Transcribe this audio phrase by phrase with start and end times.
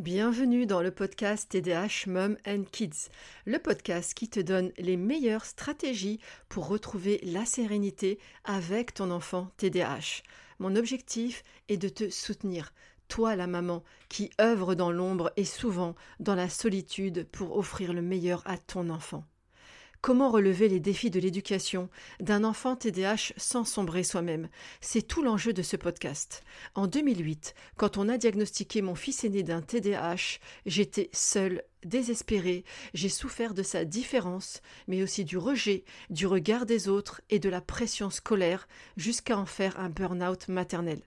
[0.00, 3.10] Bienvenue dans le podcast TDH Mom and Kids,
[3.44, 9.50] le podcast qui te donne les meilleures stratégies pour retrouver la sérénité avec ton enfant
[9.58, 10.22] TDH.
[10.58, 12.72] Mon objectif est de te soutenir,
[13.08, 18.00] toi la maman qui œuvre dans l'ombre et souvent dans la solitude pour offrir le
[18.00, 19.24] meilleur à ton enfant.
[20.02, 21.90] Comment relever les défis de l'éducation
[22.20, 24.48] d'un enfant TDAH sans sombrer soi-même?
[24.80, 26.42] C'est tout l'enjeu de ce podcast.
[26.74, 33.10] En 2008, quand on a diagnostiqué mon fils aîné d'un TDAH, j'étais seule, désespérée, j'ai
[33.10, 37.60] souffert de sa différence, mais aussi du rejet, du regard des autres et de la
[37.60, 41.02] pression scolaire, jusqu'à en faire un burn-out maternel.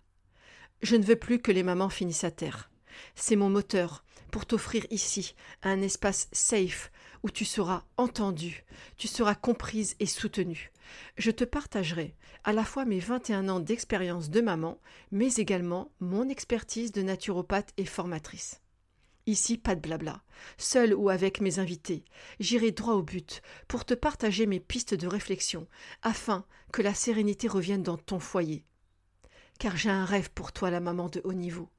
[0.84, 2.70] Je ne veux plus que les mamans finissent à terre.
[3.16, 6.92] C'est mon moteur pour t'offrir ici un espace safe
[7.24, 8.66] où tu seras entendue,
[8.98, 10.72] tu seras comprise et soutenue.
[11.18, 14.80] Je te partagerai à la fois mes 21 ans d'expérience de maman,
[15.12, 18.62] mais également mon expertise de naturopathe et formatrice.
[19.26, 20.22] Ici, pas de blabla.
[20.58, 22.04] Seul ou avec mes invités,
[22.42, 25.68] j'irai droit au but pour te partager mes pistes de réflexion
[26.02, 28.66] afin que la sérénité revienne dans ton foyer.
[29.60, 31.70] Car j'ai un rêve pour toi, la maman de haut niveau.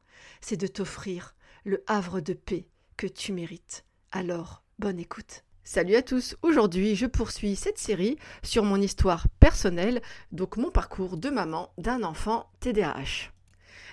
[0.41, 3.85] C'est de t'offrir le havre de paix que tu mérites.
[4.11, 5.45] Alors, Bonne écoute.
[5.63, 11.17] Salut à tous, aujourd'hui je poursuis cette série sur mon histoire personnelle, donc mon parcours
[11.17, 13.31] de maman d'un enfant TDAH.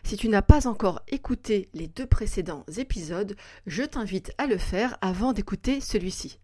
[0.03, 3.35] Si tu n'as pas encore écouté les deux précédents épisodes,
[3.67, 6.39] je t'invite à le faire avant d'écouter celui-ci.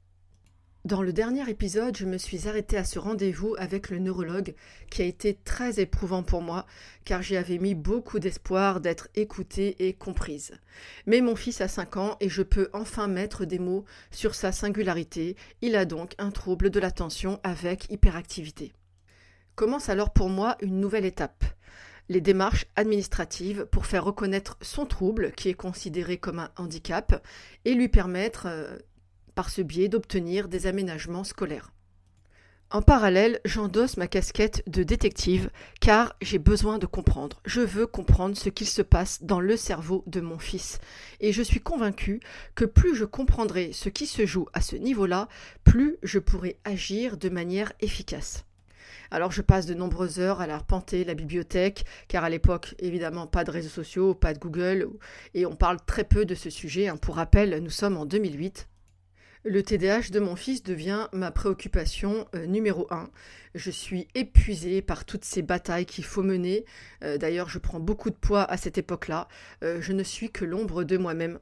[0.87, 4.55] Dans le dernier épisode, je me suis arrêtée à ce rendez-vous avec le neurologue
[4.89, 6.65] qui a été très éprouvant pour moi
[7.03, 10.53] car j'y avais mis beaucoup d'espoir d'être écoutée et comprise.
[11.05, 14.53] Mais mon fils a 5 ans et je peux enfin mettre des mots sur sa
[14.53, 15.35] singularité.
[15.61, 18.71] Il a donc un trouble de l'attention avec hyperactivité.
[19.55, 21.43] Commence alors pour moi une nouvelle étape
[22.09, 27.21] les démarches administratives pour faire reconnaître son trouble, qui est considéré comme un handicap,
[27.65, 28.77] et lui permettre euh,
[29.37, 31.71] par ce biais d'obtenir des aménagements scolaires.
[32.71, 37.39] En parallèle, j'endosse ma casquette de détective car j'ai besoin de comprendre.
[37.45, 40.79] Je veux comprendre ce qu'il se passe dans le cerveau de mon fils.
[41.19, 42.19] Et je suis convaincue
[42.55, 45.27] que plus je comprendrai ce qui se joue à ce niveau-là,
[45.63, 48.43] plus je pourrai agir de manière efficace.
[49.11, 53.43] Alors je passe de nombreuses heures à arpenter la bibliothèque, car à l'époque, évidemment, pas
[53.43, 54.89] de réseaux sociaux, pas de Google,
[55.35, 56.87] et on parle très peu de ce sujet.
[56.87, 56.97] Hein.
[56.97, 58.67] Pour rappel, nous sommes en 2008.
[59.49, 63.09] Le TDAH de mon fils devient ma préoccupation euh, numéro un.
[63.55, 66.65] Je suis épuisée par toutes ces batailles qu'il faut mener.
[67.01, 69.29] Euh, d'ailleurs, je prends beaucoup de poids à cette époque-là.
[69.63, 71.39] Euh, je ne suis que l'ombre de moi-même.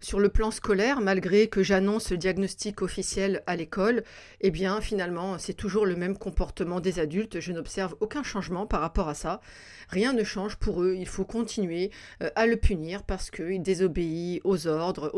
[0.00, 4.04] Sur le plan scolaire, malgré que j'annonce le diagnostic officiel à l'école,
[4.40, 8.80] eh bien finalement c'est toujours le même comportement des adultes, je n'observe aucun changement par
[8.80, 9.40] rapport à ça.
[9.88, 11.90] Rien ne change pour eux, il faut continuer
[12.22, 15.12] euh, à le punir parce qu'il désobéit aux ordres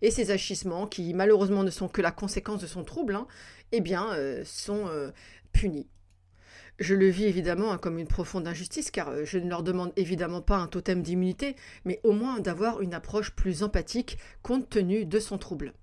[0.00, 3.26] et ses agissements, qui malheureusement ne sont que la conséquence de son trouble, hein,
[3.72, 5.10] eh bien euh, sont euh,
[5.52, 5.88] punis.
[6.78, 9.92] Je le vis évidemment hein, comme une profonde injustice car euh, je ne leur demande
[9.96, 15.04] évidemment pas un totem d'immunité, mais au moins d'avoir une approche plus empathique compte tenu
[15.04, 15.74] de son trouble.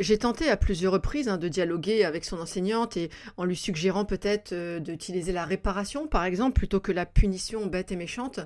[0.00, 4.04] J'ai tenté à plusieurs reprises hein, de dialoguer avec son enseignante et en lui suggérant
[4.04, 8.40] peut-être euh, d'utiliser la réparation, par exemple, plutôt que la punition bête et méchante,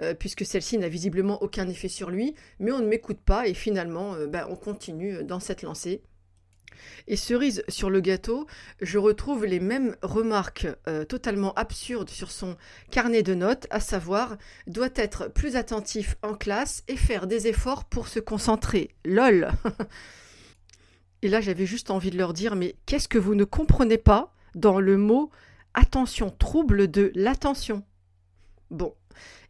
[0.00, 3.54] euh, puisque celle-ci n'a visiblement aucun effet sur lui, mais on ne m'écoute pas et
[3.54, 6.02] finalement ben, on continue dans cette lancée.
[7.06, 8.46] Et cerise sur le gâteau,
[8.80, 12.56] je retrouve les mêmes remarques euh, totalement absurdes sur son
[12.90, 17.84] carnet de notes, à savoir doit être plus attentif en classe et faire des efforts
[17.84, 18.90] pour se concentrer.
[19.04, 19.50] LOL
[21.22, 24.34] Et là j'avais juste envie de leur dire mais qu'est-ce que vous ne comprenez pas
[24.54, 25.30] dans le mot
[25.74, 27.84] attention, trouble de l'attention?
[28.70, 28.94] Bon,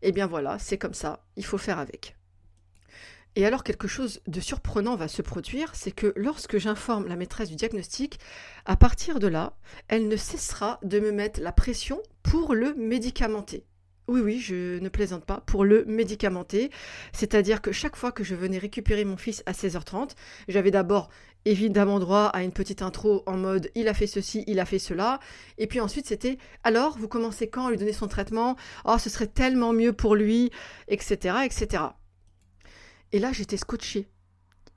[0.03, 2.17] et eh bien voilà, c'est comme ça, il faut faire avec.
[3.35, 7.49] Et alors quelque chose de surprenant va se produire, c'est que lorsque j'informe la maîtresse
[7.49, 8.19] du diagnostic,
[8.67, 9.57] à partir de là,
[9.89, 13.65] elle ne cessera de me mettre la pression pour le médicamenter.
[14.09, 16.71] Oui, oui, je ne plaisante pas, pour le médicamenter.
[17.13, 20.11] C'est-à-dire que chaque fois que je venais récupérer mon fils à 16h30,
[20.49, 21.09] j'avais d'abord
[21.45, 24.79] évidemment droit à une petite intro en mode il a fait ceci, il a fait
[24.79, 25.21] cela.
[25.57, 28.57] Et puis ensuite c'était alors vous commencez quand à lui donner son traitement?
[28.85, 30.51] Oh, ce serait tellement mieux pour lui,
[30.89, 31.37] etc.
[31.45, 31.85] etc.
[33.13, 34.09] Et là, j'étais scotché.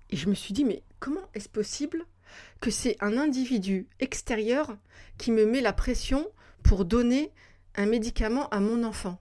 [0.10, 2.06] Et je me suis dit, mais comment est-ce possible
[2.60, 4.78] que c'est un individu extérieur
[5.18, 6.28] qui me met la pression
[6.64, 7.32] pour donner
[7.76, 9.20] un médicament à mon enfant?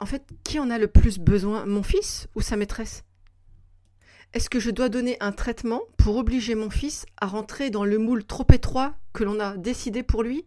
[0.00, 3.04] En fait, qui en a le plus besoin, mon fils ou sa maîtresse?
[4.34, 7.98] Est-ce que je dois donner un traitement pour obliger mon fils à rentrer dans le
[7.98, 10.46] moule trop étroit que l'on a décidé pour lui?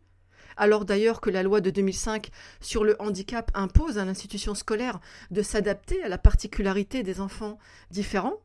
[0.57, 4.99] Alors d'ailleurs que la loi de 2005 sur le handicap impose à l'institution scolaire
[5.31, 7.57] de s'adapter à la particularité des enfants
[7.89, 8.39] différents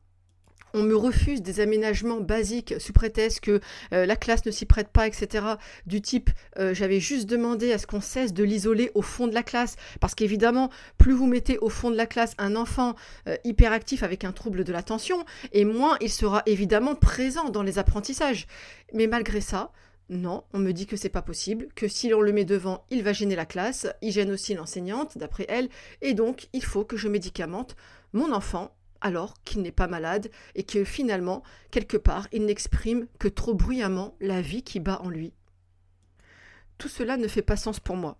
[0.73, 3.61] on me refuse des aménagements basiques sous prétexte que
[3.93, 5.45] euh, la classe ne s'y prête pas, etc.
[5.85, 9.33] Du type, euh, j'avais juste demandé à ce qu'on cesse de l'isoler au fond de
[9.33, 12.95] la classe, parce qu'évidemment, plus vous mettez au fond de la classe un enfant
[13.27, 17.79] euh, hyperactif avec un trouble de l'attention, et moins il sera évidemment présent dans les
[17.79, 18.47] apprentissages.
[18.93, 19.71] Mais malgré ça,
[20.09, 23.03] non, on me dit que c'est pas possible, que si l'on le met devant, il
[23.03, 25.69] va gêner la classe, il gêne aussi l'enseignante, d'après elle,
[26.01, 27.75] et donc il faut que je médicamente
[28.13, 33.27] mon enfant alors qu'il n'est pas malade et que finalement, quelque part, il n'exprime que
[33.27, 35.33] trop bruyamment la vie qui bat en lui.
[36.77, 38.17] Tout cela ne fait pas sens pour moi.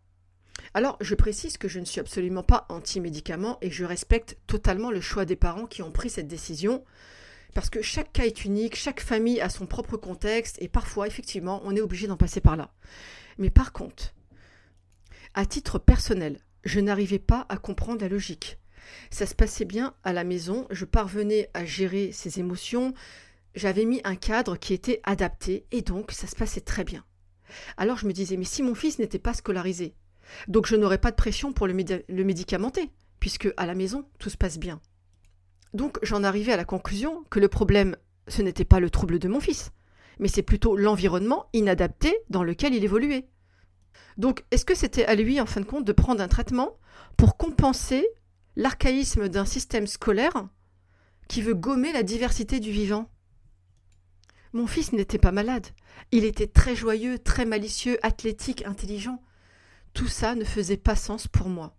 [0.73, 5.01] Alors, je précise que je ne suis absolument pas anti-médicaments et je respecte totalement le
[5.01, 6.83] choix des parents qui ont pris cette décision,
[7.57, 11.59] parce que chaque cas est unique, chaque famille a son propre contexte et parfois, effectivement,
[11.63, 12.71] on est obligé d'en passer par là.
[13.39, 14.13] Mais par contre,
[15.33, 18.59] à titre personnel, je n'arrivais pas à comprendre la logique.
[19.09, 22.93] Ça se passait bien à la maison, je parvenais à gérer ses émotions,
[23.55, 27.03] j'avais mis un cadre qui était adapté et donc ça se passait très bien.
[27.75, 29.95] Alors je me disais, mais si mon fils n'était pas scolarisé,
[30.47, 34.29] donc je n'aurais pas de pression pour le, le médicamenter, puisque à la maison tout
[34.29, 34.79] se passe bien.
[35.73, 37.95] Donc j'en arrivais à la conclusion que le problème,
[38.27, 39.71] ce n'était pas le trouble de mon fils,
[40.19, 43.27] mais c'est plutôt l'environnement inadapté dans lequel il évoluait.
[44.17, 46.77] Donc est-ce que c'était à lui, en fin de compte, de prendre un traitement
[47.17, 48.07] pour compenser
[48.55, 50.47] l'archaïsme d'un système scolaire
[51.27, 53.09] qui veut gommer la diversité du vivant?
[54.53, 55.67] Mon fils n'était pas malade.
[56.11, 59.21] Il était très joyeux, très malicieux, athlétique, intelligent.
[59.93, 61.75] Tout ça ne faisait pas sens pour moi.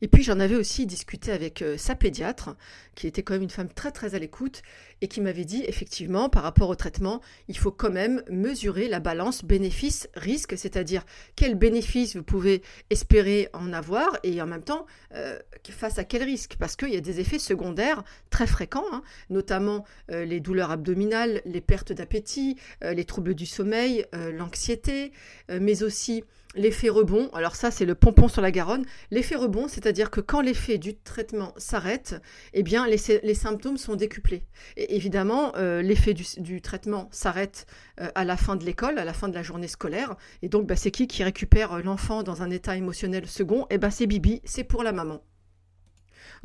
[0.00, 2.56] Et puis j'en avais aussi discuté avec euh, sa pédiatre,
[2.94, 4.62] qui était quand même une femme très très à l'écoute,
[5.00, 9.00] et qui m'avait dit effectivement par rapport au traitement, il faut quand même mesurer la
[9.00, 11.04] balance bénéfice-risque, c'est-à-dire
[11.36, 16.22] quel bénéfice vous pouvez espérer en avoir et en même temps euh, face à quel
[16.22, 20.70] risque, parce qu'il y a des effets secondaires très fréquents, hein, notamment euh, les douleurs
[20.70, 25.12] abdominales, les pertes d'appétit, les troubles du sommeil, l'anxiété,
[25.48, 26.24] mais aussi
[26.58, 30.40] l'effet rebond, alors ça c'est le pompon sur la Garonne, l'effet rebond, c'est-à-dire que quand
[30.40, 32.20] l'effet du traitement s'arrête,
[32.52, 34.42] eh bien les, symptômes sont décuplés.
[34.76, 37.66] Évidemment, euh, l'effet du, traitement s'arrête
[38.00, 40.66] euh, à la fin de l'école, à la fin de la journée scolaire, et donc
[40.66, 43.66] bah, c'est qui qui récupère l'enfant dans un état émotionnel second?
[43.70, 45.22] Eh ben c'est Bibi, c'est pour la maman.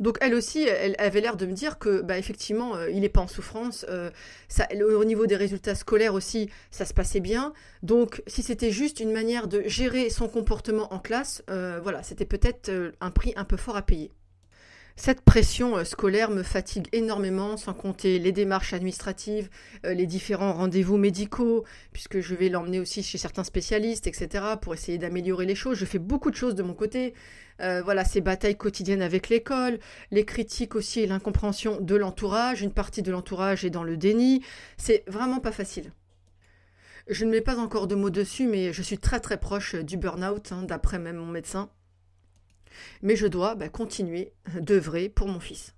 [0.00, 3.08] Donc elle aussi, elle, avait l'air de me dire que, bah, effectivement, euh, il n'est
[3.08, 3.86] pas en souffrance.
[3.88, 4.10] Euh,
[4.80, 7.52] au niveau des résultats scolaires aussi, ça se passait bien.
[7.82, 12.24] Donc si c'était juste une manière de gérer son comportement en classe, euh, voilà, c'était
[12.24, 12.70] peut-être
[13.00, 14.10] un prix un peu fort à payer.
[14.96, 19.50] Cette pression scolaire me fatigue énormément, sans compter les démarches administratives,
[19.82, 24.96] les différents rendez-vous médicaux, puisque je vais l'emmener aussi chez certains spécialistes, etc., pour essayer
[24.96, 25.78] d'améliorer les choses.
[25.78, 27.12] Je fais beaucoup de choses de mon côté.
[27.60, 29.78] Euh, voilà, ces batailles quotidiennes avec l'école,
[30.10, 32.62] les critiques aussi et l'incompréhension de l'entourage.
[32.62, 34.42] Une partie de l'entourage est dans le déni.
[34.76, 35.92] C'est vraiment pas facile.
[37.08, 39.96] Je ne mets pas encore de mots dessus, mais je suis très très proche du
[39.96, 41.68] burn-out, hein, d'après même mon médecin.
[43.02, 45.74] Mais je dois bah, continuer d'œuvrer pour mon fils.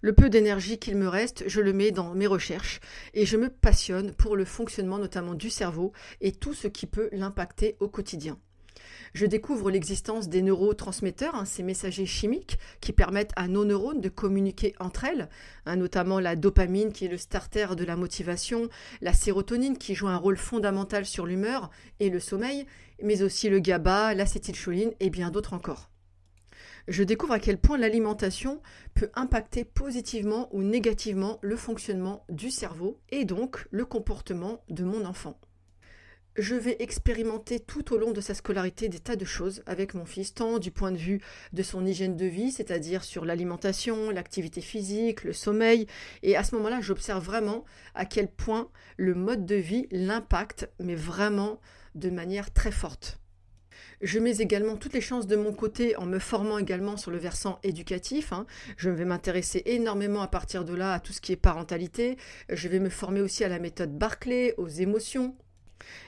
[0.00, 2.80] Le peu d'énergie qu'il me reste, je le mets dans mes recherches
[3.14, 7.08] et je me passionne pour le fonctionnement notamment du cerveau et tout ce qui peut
[7.12, 8.38] l'impacter au quotidien
[9.14, 14.08] je découvre l'existence des neurotransmetteurs, hein, ces messagers chimiques qui permettent à nos neurones de
[14.08, 15.28] communiquer entre elles,
[15.66, 18.68] hein, notamment la dopamine qui est le starter de la motivation,
[19.00, 22.66] la sérotonine qui joue un rôle fondamental sur l'humeur et le sommeil,
[23.02, 25.93] mais aussi le GABA, l'acétylcholine et bien d'autres encore.
[26.86, 28.60] Je découvre à quel point l'alimentation
[28.94, 35.04] peut impacter positivement ou négativement le fonctionnement du cerveau et donc le comportement de mon
[35.04, 35.38] enfant
[36.36, 40.04] je vais expérimenter tout au long de sa scolarité des tas de choses avec mon
[40.04, 41.20] fils, tant du point de vue
[41.52, 45.86] de son hygiène de vie, c'est-à-dire sur l'alimentation, l'activité physique, le sommeil,
[46.22, 47.64] et à ce moment-là, j'observe vraiment
[47.94, 51.60] à quel point le mode de vie l'impacte, mais vraiment
[51.94, 53.20] de manière très forte.
[54.00, 57.18] Je mets également toutes les chances de mon côté en me formant également sur le
[57.18, 58.32] versant éducatif.
[58.32, 58.46] Hein.
[58.76, 62.16] Je vais m'intéresser énormément à partir de là à tout ce qui est parentalité.
[62.48, 65.34] Je vais me former aussi à la méthode Barclay, aux émotions,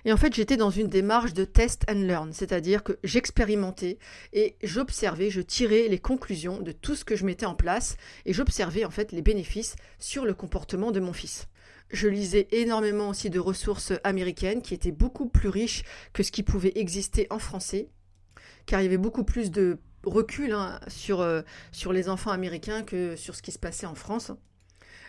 [0.04, 3.98] et en fait, j'étais dans une démarche de test and learn, c'est-à-dire que j'expérimentais
[4.32, 8.32] et j'observais, je tirais les conclusions de tout ce que je mettais en place et
[8.32, 11.48] j'observais en fait les bénéfices sur le comportement de mon fils.
[11.90, 16.42] Je lisais énormément aussi de ressources américaines qui étaient beaucoup plus riches que ce qui
[16.42, 17.90] pouvait exister en français,
[18.66, 22.82] car il y avait beaucoup plus de recul hein, sur, euh, sur les enfants américains
[22.82, 24.32] que sur ce qui se passait en France.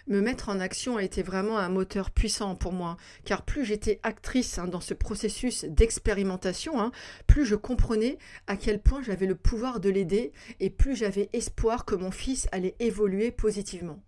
[0.07, 3.99] me mettre en action a été vraiment un moteur puissant pour moi, car plus j'étais
[4.03, 6.91] actrice hein, dans ce processus d'expérimentation, hein,
[7.25, 11.85] plus je comprenais à quel point j'avais le pouvoir de l'aider et plus j'avais espoir
[11.85, 13.99] que mon fils allait évoluer positivement.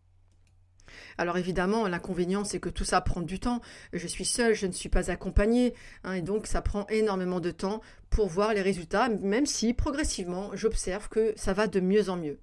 [1.18, 3.62] Alors évidemment, l'inconvénient, c'est que tout ça prend du temps.
[3.94, 7.52] Je suis seule, je ne suis pas accompagnée, hein, et donc ça prend énormément de
[7.52, 12.18] temps pour voir les résultats, même si progressivement, j'observe que ça va de mieux en
[12.18, 12.40] mieux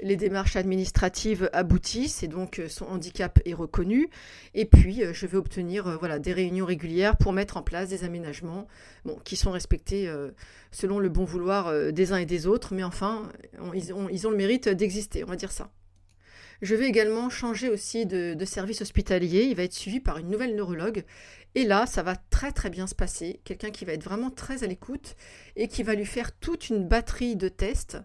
[0.00, 4.08] les démarches administratives aboutissent et donc euh, son handicap est reconnu.
[4.54, 8.04] Et puis, euh, je vais obtenir euh, des réunions régulières pour mettre en place des
[8.04, 8.66] aménagements
[9.24, 10.10] qui sont respectés
[10.70, 12.74] selon le bon vouloir des uns et des autres.
[12.74, 13.30] Mais enfin,
[13.74, 15.70] ils, ont, le mérite d'exister, on va dire ça.
[16.62, 19.44] Je vais également changer aussi de, service hospitalier.
[19.44, 21.04] Il va être suivi par une nouvelle neurologue.
[21.54, 23.40] Et là, ça va très très bien se passer.
[23.44, 25.16] Quelqu'un qui va être vraiment très à l'écoute
[25.56, 27.98] et qui va lui faire toute une batterie de tests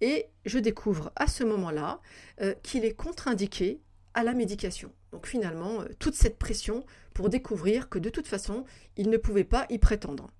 [0.00, 2.00] et je découvre à ce moment-là
[2.40, 3.80] euh, qu'il est contre-indiqué
[4.14, 4.92] à la médication.
[5.12, 6.84] Donc finalement, euh, toute cette pression
[7.14, 8.64] pour découvrir que de toute façon,
[8.96, 10.30] il ne pouvait pas y prétendre.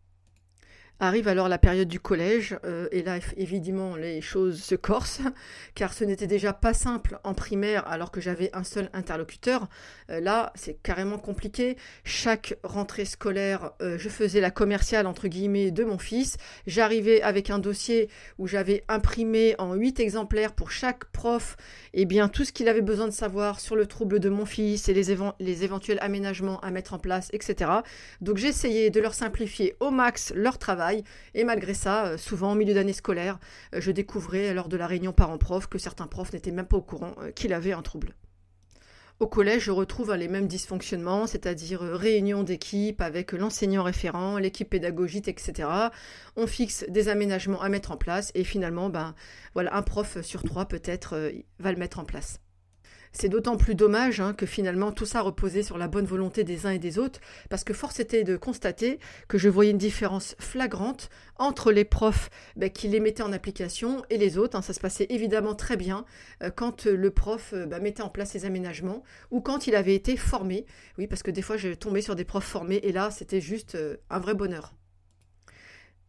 [1.01, 5.23] Arrive alors la période du collège, euh, et là évidemment les choses se corsent,
[5.75, 9.67] car ce n'était déjà pas simple en primaire alors que j'avais un seul interlocuteur.
[10.11, 11.77] Euh, là c'est carrément compliqué.
[12.05, 16.37] Chaque rentrée scolaire, euh, je faisais la commerciale entre guillemets de mon fils.
[16.69, 18.09] J'arrivais avec un dossier
[18.39, 21.57] où j'avais imprimé en huit exemplaires pour chaque prof
[21.93, 24.89] eh bien tout ce qu'il avait besoin de savoir sur le trouble de mon fils
[24.89, 27.71] et les éventuels aménagements à mettre en place, etc.
[28.21, 30.84] Donc j'essayais de leur simplifier au max leur travail
[31.35, 33.39] et malgré ça, euh, souvent au milieu d'année scolaire,
[33.75, 36.83] euh, je découvrais lors de la réunion parents-prof que certains profs n'étaient même pas au
[36.83, 38.15] courant euh, qu'il avait un trouble.
[39.21, 45.29] Au collège, je retrouve les mêmes dysfonctionnements, c'est-à-dire réunion d'équipe avec l'enseignant référent, l'équipe pédagogique,
[45.29, 45.69] etc.
[46.35, 49.15] On fixe des aménagements à mettre en place et finalement, ben,
[49.55, 52.41] voilà, un prof sur trois peut-être va le mettre en place.
[53.17, 56.67] C'est d'autant plus dommage hein, que finalement tout ça reposait sur la bonne volonté des
[56.67, 60.35] uns et des autres, parce que force était de constater que je voyais une différence
[60.41, 64.59] flagrante entre les profs ben, qui les mettaient en application et les autres.
[64.59, 64.63] Hein.
[64.63, 66.05] ça se passait évidemment très bien
[66.43, 69.95] euh, quand le prof euh, ben, mettait en place ses aménagements ou quand il avait
[69.95, 70.67] été formé.
[70.99, 73.77] Oui, parce que des fois je tombais sur des profs formés et là c'était juste
[73.77, 74.75] euh, un vrai bonheur.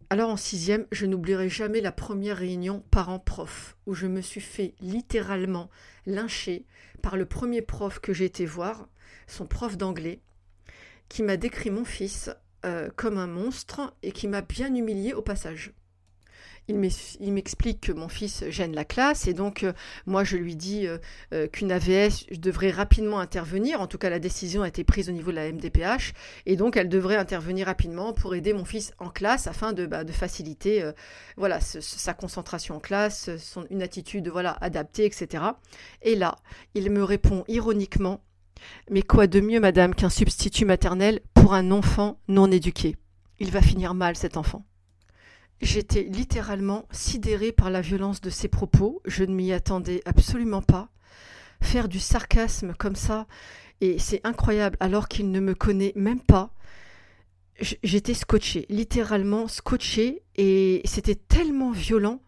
[0.10, 4.76] Alors en sixième, je n'oublierai jamais la première réunion parents-prof où je me suis fait
[4.80, 5.70] littéralement
[6.06, 6.66] lyncher
[7.02, 8.88] par le premier prof que j'ai été voir,
[9.26, 10.22] son prof d'anglais,
[11.10, 12.30] qui m'a décrit mon fils
[12.66, 15.74] euh, comme un monstre et qui m'a bien humilié au passage
[16.68, 19.74] il m'explique que mon fils gêne la classe et donc euh,
[20.06, 20.98] moi je lui dis euh,
[21.34, 23.82] euh, qu'une AVS devrait rapidement intervenir.
[23.82, 26.14] En tout cas, la décision a été prise au niveau de la MDPH
[26.46, 30.04] et donc elle devrait intervenir rapidement pour aider mon fils en classe afin de, bah,
[30.12, 30.84] faciliter
[31.38, 35.44] voilà sa concentration en classe, son, une attitude voilà adaptée, etc.
[36.02, 36.36] Et là,
[36.74, 38.22] il me répond ironiquement
[38.90, 42.96] mais quoi de mieux, madame, qu'un substitut maternel pour un enfant non éduqué?
[43.40, 44.66] Il va finir mal, cet enfant.
[45.62, 50.90] J'étais littéralement sidérée par la violence de ses propos, je ne m'y attendais absolument pas.
[51.62, 53.26] Faire du sarcasme comme ça,
[53.82, 56.52] et c'est incroyable alors qu'il ne me connaît même pas.
[57.84, 62.22] J'étais scotchée, littéralement scotchée, et c'était tellement violent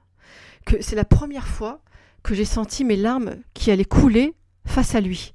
[0.66, 1.82] que c'est la première fois
[2.24, 5.34] que j'ai senti mes larmes qui allaient couler face à lui.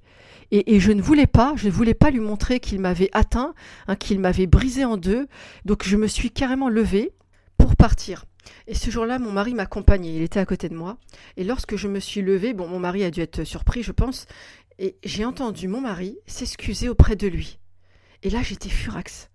[0.55, 3.55] Et, je ne voulais pas, je ne voulais pas lui montrer qu'il m'avait atteint,
[3.87, 5.27] hein, qu'il m'avait brisé en deux.
[5.65, 7.13] Donc je me suis carrément levée
[7.63, 8.25] pour partir.
[8.67, 10.97] Et ce jour-là, mon mari m'accompagnait, il était à côté de moi.
[11.37, 14.27] Et lorsque je me suis levée, bon, mon mari a dû être surpris, je pense,
[14.81, 17.61] et j'ai entendu mon mari s'excuser auprès de lui.
[18.25, 19.31] Et là, j'étais furax.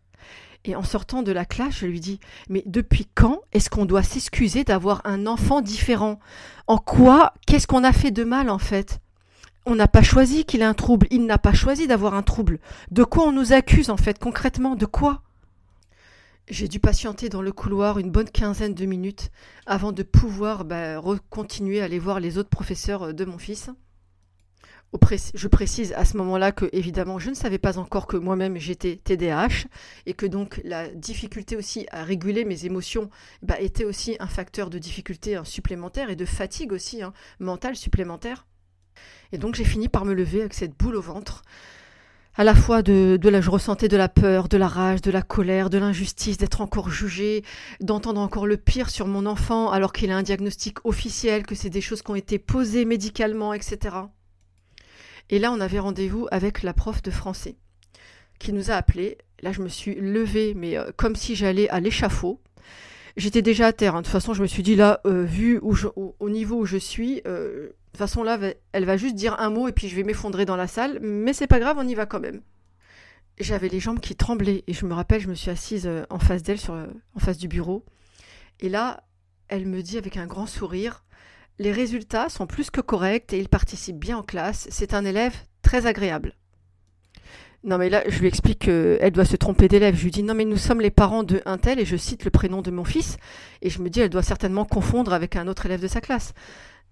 [0.65, 2.19] Et en sortant de la classe, je lui dis
[2.49, 6.19] Mais depuis quand est-ce qu'on doit s'excuser d'avoir un enfant différent?
[6.67, 8.99] En quoi Qu'est-ce qu'on a fait de mal en fait?
[9.65, 12.59] On n'a pas choisi qu'il ait un trouble, il n'a pas choisi d'avoir un trouble.
[12.91, 14.75] De quoi on nous accuse en fait concrètement?
[14.75, 15.21] De quoi?
[16.49, 19.31] J'ai dû patienter dans le couloir une bonne quinzaine de minutes
[19.65, 23.69] avant de pouvoir bah, continuer à aller voir les autres professeurs euh, de mon fils.
[25.35, 28.95] Je précise à ce moment-là que, évidemment, je ne savais pas encore que moi-même j'étais
[28.95, 29.67] TDAH
[30.05, 33.09] et que donc la difficulté aussi à réguler mes émotions
[33.41, 37.75] bah, était aussi un facteur de difficulté hein, supplémentaire et de fatigue aussi hein, mentale
[37.75, 38.47] supplémentaire.
[39.33, 41.43] Et donc j'ai fini par me lever avec cette boule au ventre
[42.37, 45.23] à la fois de, la, je ressentais de la peur, de la rage, de la
[45.23, 47.43] colère, de l'injustice, d'être encore jugé,
[47.81, 51.71] d'entendre encore le pire sur mon enfant alors qu'il a un diagnostic officiel, que c'est
[51.71, 53.95] des choses qui ont été posées médicalement, etc.
[55.31, 57.55] Et là, on avait rendez-vous avec la prof de français
[58.37, 59.17] qui nous a appelés.
[59.41, 62.39] Là, je me suis levée, mais euh, comme si j'allais à l'échafaud.
[63.17, 63.95] J'étais déjà à terre.
[63.95, 64.01] Hein.
[64.01, 67.21] De toute façon, je me suis dit là, euh, vu au, niveau où je suis,
[67.25, 68.37] euh, de toute façon là,
[68.71, 70.99] elle va juste dire un mot et puis je vais m'effondrer dans la salle.
[71.01, 72.41] Mais c'est pas grave, on y va quand même.
[73.39, 76.19] J'avais les jambes qui tremblaient et je me rappelle, je me suis assise euh, en
[76.19, 77.83] face d'elle, sur en face du bureau.
[78.59, 79.03] Et là,
[79.47, 81.03] elle me dit avec un grand sourire,
[81.57, 84.67] les résultats sont plus que corrects et il participe bien en classe.
[84.69, 86.35] C'est un élève très agréable.
[87.67, 89.93] Non mais là, je lui explique qu'elle doit se tromper d'élève.
[89.93, 92.23] Je lui dis non mais nous sommes les parents de un tel et je cite
[92.23, 93.17] le prénom de mon fils
[93.61, 96.33] et je me dis elle doit certainement confondre avec un autre élève de sa classe.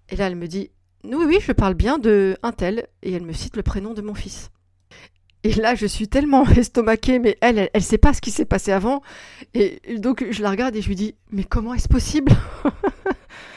[0.09, 0.71] Et là elle me dit
[1.05, 4.01] oui oui je parle bien de un tel et elle me cite le prénom de
[4.01, 4.51] mon fils.
[5.45, 8.43] Et là je suis tellement estomaquée mais elle elle, elle sait pas ce qui s'est
[8.43, 9.01] passé avant
[9.53, 12.33] et donc je la regarde et je lui dis mais comment est-ce possible?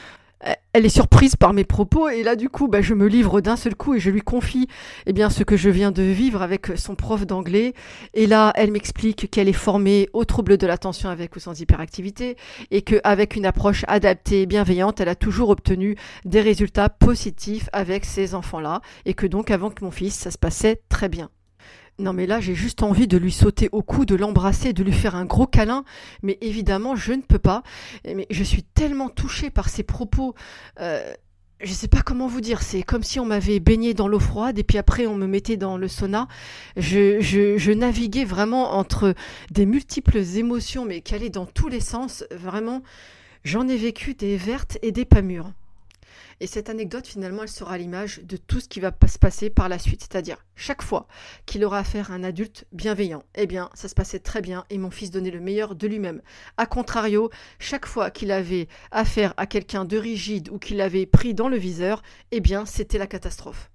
[0.73, 3.55] elle est surprise par mes propos et là du coup bah, je me livre d'un
[3.55, 4.67] seul coup et je lui confie
[5.05, 7.73] eh bien ce que je viens de vivre avec son prof d'anglais
[8.13, 12.37] et là elle m'explique qu'elle est formée aux troubles de l'attention avec ou sans hyperactivité
[12.71, 18.05] et qu'avec une approche adaptée et bienveillante elle a toujours obtenu des résultats positifs avec
[18.05, 21.29] ces enfants là et que donc avant que mon fils ça se passait très bien.
[21.99, 24.93] Non mais là j'ai juste envie de lui sauter au cou, de l'embrasser, de lui
[24.93, 25.83] faire un gros câlin,
[26.23, 27.61] mais évidemment je ne peux pas.
[28.05, 30.33] Mais je suis tellement touchée par ses propos.
[30.79, 31.13] Euh,
[31.61, 34.19] je ne sais pas comment vous dire, c'est comme si on m'avait baigné dans l'eau
[34.19, 36.29] froide et puis après on me mettait dans le sauna.
[36.77, 39.13] Je naviguais vraiment entre
[39.51, 42.23] des multiples émotions, mais qui allaient dans tous les sens.
[42.31, 42.81] Vraiment,
[43.43, 45.51] j'en ai vécu des vertes et des pas mûres.
[46.39, 49.69] Et cette anecdote, finalement, elle sera l'image de tout ce qui va se passer par
[49.69, 50.01] la suite.
[50.01, 51.07] C'est-à-dire, chaque fois
[51.45, 54.77] qu'il aura affaire à un adulte bienveillant, eh bien, ça se passait très bien et
[54.77, 56.21] mon fils donnait le meilleur de lui-même.
[56.57, 61.33] A contrario, chaque fois qu'il avait affaire à quelqu'un de rigide ou qu'il l'avait pris
[61.33, 63.69] dans le viseur, eh bien, c'était la catastrophe.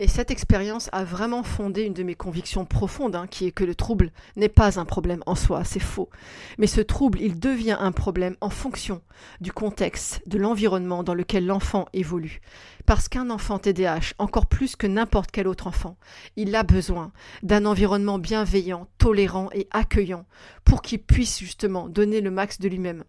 [0.00, 3.64] Et cette expérience a vraiment fondé une de mes convictions profondes, hein, qui est que
[3.64, 6.08] le trouble n'est pas un problème en soi, c'est faux.
[6.56, 9.02] Mais ce trouble, il devient un problème en fonction
[9.40, 12.40] du contexte, de l'environnement dans lequel l'enfant évolue.
[12.86, 15.96] Parce qu'un enfant TDAH, encore plus que n'importe quel autre enfant,
[16.36, 17.10] il a besoin
[17.42, 20.26] d'un environnement bienveillant, tolérant et accueillant
[20.64, 23.02] pour qu'il puisse justement donner le max de lui-même.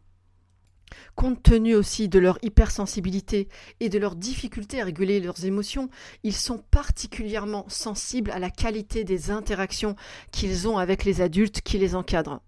[1.15, 3.47] Compte tenu aussi de leur hypersensibilité
[3.79, 5.89] et de leur difficulté à réguler leurs émotions,
[6.23, 9.95] ils sont particulièrement sensibles à la qualité des interactions
[10.31, 12.41] qu'ils ont avec les adultes qui les encadrent.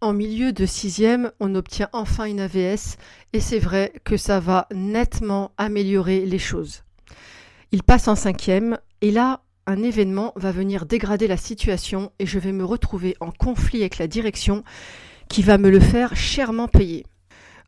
[0.00, 2.96] En milieu de sixième, on obtient enfin une AVS
[3.32, 6.82] et c'est vrai que ça va nettement améliorer les choses.
[7.70, 12.40] Il passe en cinquième et là, un événement va venir dégrader la situation et je
[12.40, 14.64] vais me retrouver en conflit avec la direction
[15.28, 17.06] qui va me le faire chèrement payer.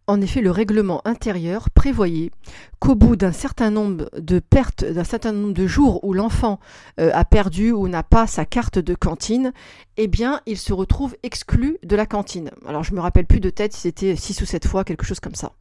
[0.07, 2.31] En effet, le règlement intérieur prévoyait
[2.79, 6.61] qu'au bout d'un certain nombre de pertes, d'un certain nombre de jours où l'enfant
[7.01, 9.55] euh, a perdu ou n'a pas sa carte de cantine,
[9.97, 12.51] eh bien, il se retrouve exclu de la cantine.
[12.67, 15.21] Alors, je me rappelle plus de tête si c'était six ou sept fois, quelque chose
[15.21, 15.53] comme ça.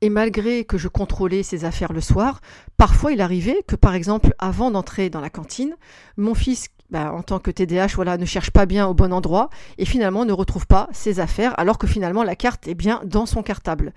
[0.00, 2.40] Et malgré que je contrôlais ses affaires le soir,
[2.76, 5.74] parfois il arrivait que, par exemple, avant d'entrer dans la cantine,
[6.16, 9.50] mon fils bah, en tant que TDAH, voilà, ne cherche pas bien au bon endroit
[9.78, 13.26] et finalement ne retrouve pas ses affaires alors que finalement la carte est bien dans
[13.26, 13.92] son cartable.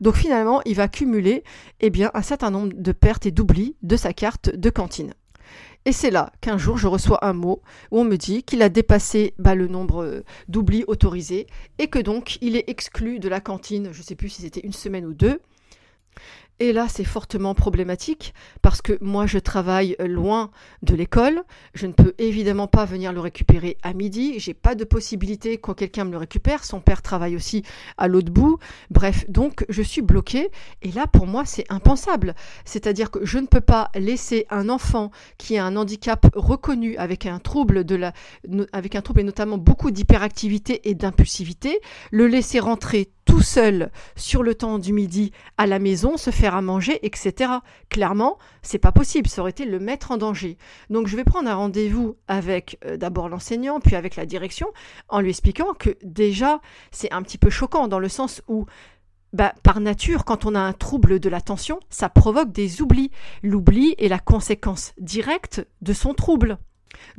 [0.00, 1.44] Donc finalement, il va cumuler
[1.80, 5.14] eh bien, un certain nombre de pertes et d'oublis de sa carte de cantine.
[5.86, 8.70] Et c'est là qu'un jour je reçois un mot où on me dit qu'il a
[8.70, 11.46] dépassé bah, le nombre euh, d'oublis autorisés
[11.78, 14.60] et que donc il est exclu de la cantine, je ne sais plus si c'était
[14.60, 15.40] une semaine ou deux,
[16.60, 20.50] et là, c'est fortement problématique parce que moi, je travaille loin
[20.82, 21.42] de l'école.
[21.74, 24.38] Je ne peux évidemment pas venir le récupérer à midi.
[24.38, 26.64] J'ai pas de possibilité que quelqu'un me le récupère.
[26.64, 27.64] Son père travaille aussi
[27.98, 28.58] à l'autre bout.
[28.90, 30.50] Bref, donc je suis bloquée.
[30.82, 32.36] Et là, pour moi, c'est impensable.
[32.64, 37.26] C'est-à-dire que je ne peux pas laisser un enfant qui a un handicap reconnu avec
[37.26, 38.12] un trouble de la,
[38.72, 41.80] avec un trouble et notamment beaucoup d'hyperactivité et d'impulsivité,
[42.12, 46.54] le laisser rentrer tout seul sur le temps du midi à la maison, se faire
[46.54, 47.52] à manger, etc.
[47.88, 50.58] Clairement, c'est pas possible, ça aurait été le mettre en danger.
[50.90, 54.68] Donc je vais prendre un rendez-vous avec euh, d'abord l'enseignant, puis avec la direction,
[55.08, 56.60] en lui expliquant que déjà
[56.90, 58.66] c'est un petit peu choquant dans le sens où
[59.32, 63.10] bah, par nature, quand on a un trouble de l'attention, ça provoque des oublis.
[63.42, 66.58] L'oubli est la conséquence directe de son trouble.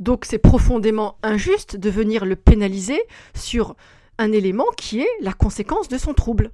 [0.00, 2.98] Donc c'est profondément injuste de venir le pénaliser
[3.34, 3.76] sur
[4.18, 6.52] un élément qui est la conséquence de son trouble.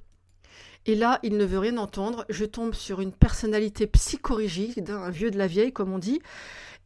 [0.85, 2.25] Et là, il ne veut rien entendre.
[2.29, 6.21] Je tombe sur une personnalité psychorigide, un vieux de la vieille, comme on dit.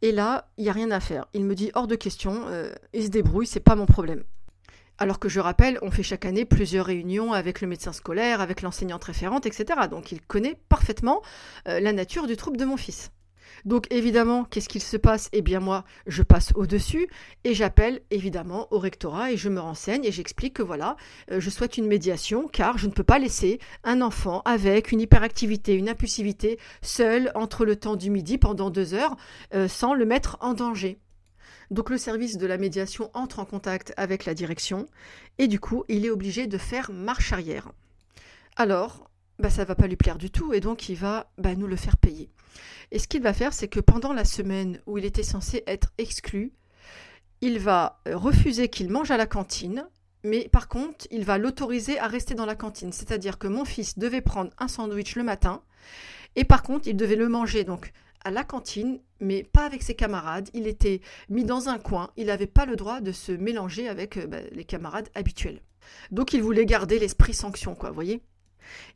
[0.04, 1.26] Et là, il n'y a rien à faire.
[1.34, 4.24] Il me dit hors de question, euh, il se débrouille, c'est pas mon problème.
[5.00, 8.62] Alors que je rappelle, on fait chaque année plusieurs réunions avec le médecin scolaire, avec
[8.62, 9.82] l'enseignante référente, etc.
[9.90, 11.22] Donc il connaît parfaitement
[11.68, 13.12] euh, la nature du trouble de mon fils.
[13.68, 15.28] Donc évidemment, qu'est-ce qu'il se passe?
[15.34, 17.10] Eh bien moi, je passe au-dessus
[17.44, 20.96] et j'appelle évidemment au rectorat et je me renseigne et j'explique que voilà,
[21.32, 25.02] euh, je souhaite une médiation car je ne peux pas laisser un enfant avec une
[25.02, 29.18] hyperactivité, une impulsivité seul entre le temps du midi pendant deux heures
[29.54, 30.98] euh, sans le mettre en danger.
[31.70, 34.86] Donc le service de la médiation entre en contact avec la direction
[35.40, 37.74] et du coup, il est obligé de faire marche arrière.
[38.56, 41.68] Alors, bah, ça va pas lui plaire du tout et donc il va bah, nous
[41.68, 42.30] le faire payer.
[42.92, 45.94] Et ce qu'il va faire, c'est que pendant la semaine où il était censé être
[45.98, 46.54] exclu,
[47.42, 49.88] il va euh, refuser qu'il mange à la cantine,
[50.24, 52.92] mais par contre, il va l'autoriser à rester dans la cantine.
[52.92, 55.62] C'est-à-dire que mon fils devait prendre un sandwich le matin,
[56.36, 57.92] et par contre, il devait le manger donc
[58.24, 60.50] à la cantine, mais pas avec ses camarades.
[60.54, 62.12] Il était mis dans un coin.
[62.18, 65.62] Il n'avait pas le droit de se mélanger avec euh, bah, les camarades habituels.
[66.12, 68.22] Donc, il voulait garder l'esprit sanction, quoi, vous voyez?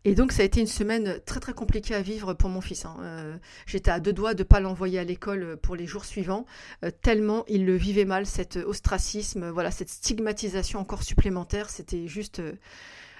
[0.03, 2.85] Et donc ça a été une semaine très très compliquée à vivre pour mon fils.
[2.85, 2.97] Hein.
[3.01, 6.45] Euh, j'étais à deux doigts de ne pas l'envoyer à l'école pour les jours suivants,
[6.83, 12.39] euh, tellement il le vivait mal, cet ostracisme, voilà, cette stigmatisation encore supplémentaire, c'était juste
[12.39, 12.53] euh,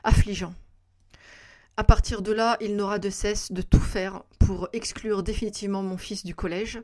[0.04, 0.54] affligeant.
[1.78, 5.98] À partir de là, il n'aura de cesse de tout faire pour exclure définitivement mon
[5.98, 6.82] fils du collège.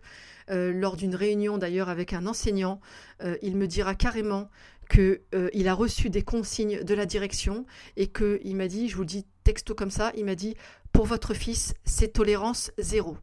[0.50, 2.80] lors d'une réunion d'ailleurs avec un enseignant,
[3.42, 4.50] il me dira carrément
[4.90, 5.20] qu'il
[5.54, 7.66] il a reçu des consignes de la direction
[7.98, 10.58] et qu'il m'a dit, je vous dis texto comme ça, il m'a dit
[10.92, 13.18] Pour votre fils, c'est tolérance zéro.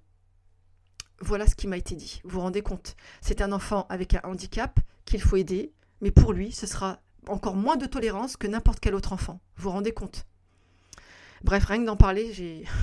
[1.21, 2.23] Voilà ce qui m'a été dit.
[2.25, 6.33] Vous vous rendez compte C'est un enfant avec un handicap qu'il faut aider, mais pour
[6.33, 9.39] lui, ce sera encore moins de tolérance que n'importe quel autre enfant.
[9.57, 10.25] Vous vous rendez compte
[11.43, 12.65] Bref, rien que d'en parler, j'ai.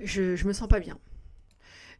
[0.00, 0.98] Je, je me sens pas bien.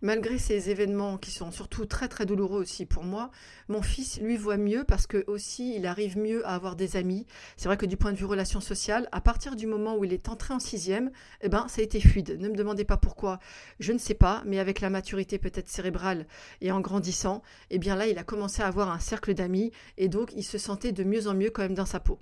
[0.04, 3.30] Malgré ces événements qui sont surtout très très douloureux aussi pour moi,
[3.68, 7.26] mon fils lui voit mieux parce que aussi il arrive mieux à avoir des amis.
[7.56, 10.12] C'est vrai que du point de vue relation sociale, à partir du moment où il
[10.12, 12.36] est entré en sixième, eh ben ça a été fluide.
[12.38, 13.38] Ne me demandez pas pourquoi,
[13.80, 16.26] je ne sais pas, mais avec la maturité peut-être cérébrale
[16.60, 17.40] et en grandissant,
[17.70, 20.58] eh bien là il a commencé à avoir un cercle d'amis et donc il se
[20.58, 22.20] sentait de mieux en mieux quand même dans sa peau.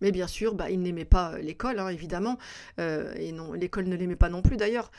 [0.00, 2.38] Mais bien sûr, bah, il n'aimait pas l'école, hein, évidemment,
[2.78, 4.90] euh, et non, l'école ne l'aimait pas non plus d'ailleurs.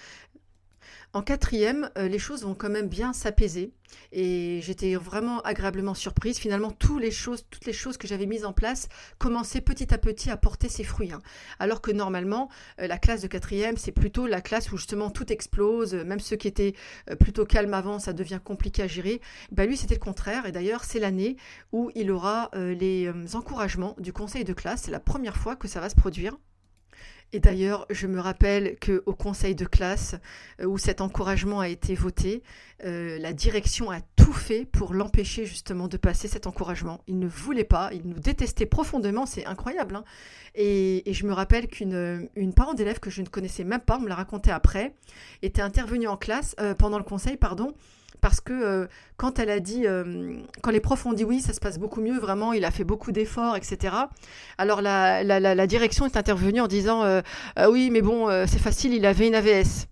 [1.13, 3.71] En quatrième, euh, les choses vont quand même bien s'apaiser
[4.11, 6.39] et j'étais vraiment agréablement surprise.
[6.39, 10.69] Finalement, toutes les choses, que j'avais mises en place commençaient petit à petit à porter
[10.69, 11.11] ses fruits.
[11.11, 11.21] Hein.
[11.59, 12.49] Alors que normalement,
[12.81, 15.93] euh, la classe de quatrième, c'est plutôt la classe où justement tout explose.
[15.93, 16.73] Même ceux qui étaient
[17.09, 19.21] euh, plutôt calmes avant, ça devient compliqué à gérer.
[19.51, 20.45] Bah, lui, c'était le contraire.
[20.47, 21.37] Et d'ailleurs, c'est l'année
[21.71, 24.83] où il aura les encouragements du conseil de classe.
[24.83, 26.37] C'est la première fois que ça va se produire.
[27.33, 30.15] Et d'ailleurs, je me rappelle qu'au conseil de classe,
[30.61, 32.43] euh, où cet encouragement a été voté,
[32.85, 37.01] euh, la direction a tout fait pour l'empêcher justement de passer cet encouragement.
[37.07, 39.95] Il ne voulait pas, il nous détestait profondément, c'est incroyable.
[39.95, 40.03] Hein.
[40.53, 44.01] et, je me rappelle qu'une une parent d'élève que je ne connaissais même pas, on
[44.01, 44.93] me l'a raconté après,
[45.41, 47.73] était intervenue en classe, euh, pendant le conseil, pardon,
[48.23, 51.51] parce que euh, quand elle a dit, euh, quand les profs ont dit oui, ça
[51.51, 53.93] se passe beaucoup mieux, vraiment, il a fait beaucoup d'efforts, etc.
[54.57, 57.21] Alors la, la, la, direction est intervenue en disant euh,
[57.69, 59.87] oui, mais bon, c'est facile, il avait une AVS.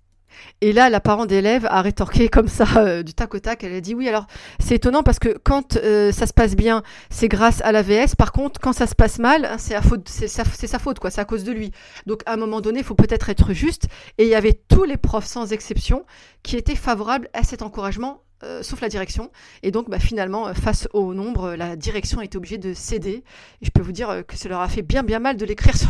[0.62, 3.64] Et là, la parent d'élève a rétorqué comme ça, du tac au tac.
[3.64, 4.28] Elle a dit oui, alors
[4.60, 8.16] c'est étonnant parce que quand ça se passe bien, c'est grâce à l'AVS.
[8.18, 11.12] Par contre, quand ça se passe mal, hein, c'est sa, sa, faute, quoi.
[11.12, 11.72] C'est à cause de lui.
[12.06, 13.88] Donc, à un moment donné, il faut peut-être être juste.
[14.18, 16.06] Et il y avait tous les profs, sans exception,
[16.44, 19.32] qui étaient favorables à cet encouragement euh, sauf la direction.
[19.62, 23.24] Et donc, bah, finalement, euh, face au nombre, la direction a été obligée de céder.
[23.62, 25.46] Et je peux vous dire euh, que ça leur a fait bien, bien mal de
[25.46, 25.90] l'écrire sur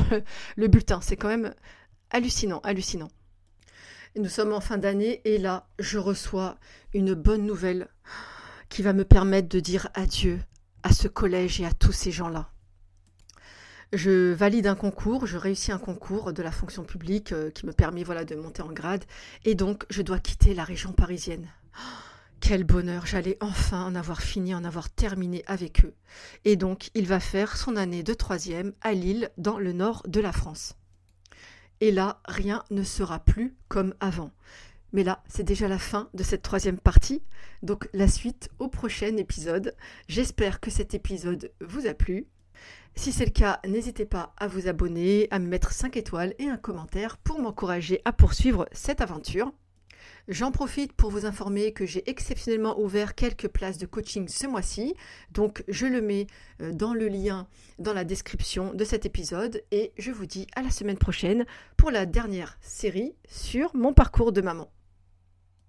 [0.58, 1.00] le, bulletin.
[1.02, 1.54] C'est quand même
[2.10, 3.08] hallucinant, hallucinant.
[4.16, 6.58] Nous sommes en fin d'année et là, je reçois
[6.94, 7.88] une bonne nouvelle
[8.70, 10.40] qui va me permettre de dire adieu
[10.84, 12.50] à ce collège et à tous ces gens-là.
[13.94, 18.04] Je valide un concours, je réussis un concours de la fonction publique qui me permet
[18.04, 19.04] voilà de monter en grade
[19.44, 21.48] et donc je dois quitter la région parisienne.
[22.40, 25.94] Quel bonheur, j'allais enfin en avoir fini, en avoir terminé avec eux.
[26.44, 30.20] Et donc, il va faire son année de troisième à Lille, dans le nord de
[30.20, 30.76] la France.
[31.82, 34.32] Et là, rien ne sera plus comme avant.
[34.94, 37.24] Mais là, c'est déjà la fin de cette troisième partie,
[37.64, 39.76] donc la suite au prochain épisode.
[40.08, 42.28] J'espère que cet épisode vous a plu.
[42.96, 46.50] Si c'est le cas, n'hésitez pas à vous abonner, à me mettre 5 étoiles et
[46.50, 49.52] un commentaire pour m'encourager à poursuivre cette aventure.
[50.32, 54.96] J'en profite pour vous informer que j'ai exceptionnellement ouvert quelques places de coaching ce mois-ci.
[55.34, 56.26] Donc je le mets
[56.62, 57.48] euh, dans le lien
[57.80, 61.92] dans la description de cet épisode et je vous dis à la semaine prochaine pour
[61.92, 64.72] la dernière série sur mon parcours de maman.